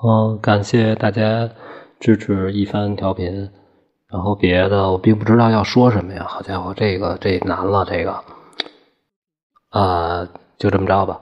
[0.00, 1.50] 嗯，感谢大家
[1.98, 3.50] 支持一番调频。
[4.06, 8.24] 然后别的我并不知道要说什么呀，好家伙，这个这难了，这个，
[9.70, 10.26] 啊，
[10.56, 11.18] 就这么着吧。